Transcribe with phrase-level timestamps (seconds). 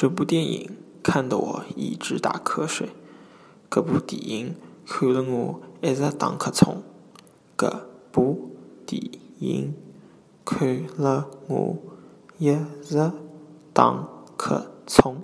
[0.00, 2.88] 这部电影看得我一直打瞌睡。
[3.70, 4.54] 这部电影
[4.86, 6.82] 看了我一直打瞌冲。
[7.54, 8.50] 这部
[8.86, 9.02] 电
[9.40, 9.74] 影
[10.42, 11.76] 看了我
[12.38, 13.12] 一直
[13.74, 14.08] 打
[14.38, 15.22] 瞌冲。